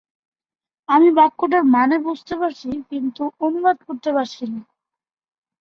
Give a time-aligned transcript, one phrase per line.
[0.89, 4.59] আমি বাক্যটার মানে বুঝতে পারছি, কিন্তু অনুবাদ করতে পারছি না।